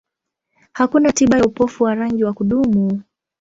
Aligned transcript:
Hakuna 0.73 1.11
tiba 1.11 1.37
ya 1.37 1.43
upofu 1.45 1.83
wa 1.83 1.95
rangi 1.95 2.23
wa 2.23 2.33
kudumu. 2.33 3.01